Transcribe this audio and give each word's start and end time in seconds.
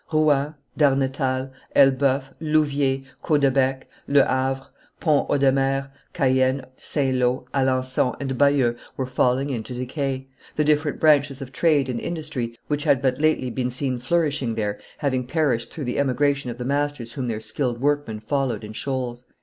Rouen, 0.11 0.55
Darnetal, 0.75 1.51
Elbeuf, 1.75 2.31
Louviers, 2.41 3.05
Caudebec, 3.23 3.83
Le 4.07 4.25
Havre, 4.25 4.67
Pont 4.99 5.29
Audemer, 5.29 5.91
Caen, 6.15 6.65
St. 6.75 7.15
Lo, 7.15 7.45
Alencon, 7.53 8.15
and 8.19 8.35
Bayeux 8.35 8.75
were 8.97 9.05
falling 9.05 9.51
into 9.51 9.75
decay, 9.75 10.27
the 10.55 10.63
different 10.63 10.99
branches 10.99 11.39
of 11.39 11.51
trade 11.51 11.87
and 11.87 11.99
industry 11.99 12.57
which 12.65 12.83
had 12.83 12.99
but 12.99 13.19
lately 13.21 13.51
been 13.51 13.69
seen 13.69 13.99
flourishing 13.99 14.55
there 14.55 14.79
having 14.97 15.23
perished 15.27 15.71
through 15.71 15.85
the 15.85 15.99
emigration 15.99 16.49
of 16.49 16.57
the 16.57 16.65
masters 16.65 17.13
whom 17.13 17.27
their 17.27 17.39
skilled 17.39 17.79
workmen 17.79 18.19
followed 18.19 18.63
in 18.63 18.73
shoals." 18.73 19.25